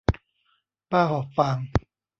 [0.91, 1.57] บ้าหอบฟาง